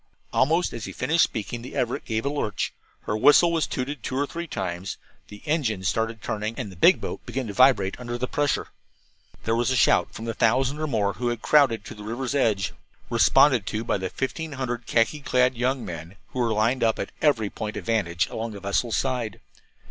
Almost 0.33 0.73
as 0.73 0.85
he 0.85 0.93
finished 0.93 1.23
speaking 1.23 1.61
the 1.61 1.75
Everett 1.75 2.05
gave 2.05 2.25
a 2.25 2.29
lurch, 2.29 2.73
her 3.01 3.15
whistle 3.15 3.51
was 3.51 3.67
tooted 3.67 4.01
two 4.01 4.17
or 4.17 4.25
three 4.25 4.47
times, 4.47 4.97
the 5.27 5.43
engines 5.45 5.87
started 5.87 6.23
turning, 6.23 6.55
and 6.57 6.71
the 6.71 6.75
big 6.75 6.99
boat 6.99 7.23
began 7.23 7.45
to 7.45 7.53
vibrate 7.53 7.99
under 7.99 8.17
the 8.17 8.25
pressure. 8.27 8.69
There 9.43 9.55
was 9.55 9.69
a 9.69 9.75
shout 9.75 10.11
from 10.11 10.25
the 10.25 10.33
thousand 10.33 10.79
or 10.79 10.87
more 10.87 11.13
who 11.13 11.27
had 11.27 11.43
crowded 11.43 11.85
to 11.85 11.93
the 11.93 12.01
river's 12.01 12.33
edge, 12.33 12.73
responded 13.11 13.67
to 13.67 13.83
by 13.83 13.99
the 13.99 14.09
fifteen 14.09 14.53
hundred 14.53 14.87
khaki 14.87 15.19
clad 15.19 15.55
young 15.55 15.85
men 15.85 16.15
who 16.29 16.39
were 16.39 16.51
lined 16.51 16.83
up 16.83 16.97
at 16.97 17.11
every 17.21 17.51
point 17.51 17.77
of 17.77 17.85
vantage 17.85 18.25
along 18.25 18.53
the 18.53 18.59
vessel's 18.59 18.95
side. 18.97 19.39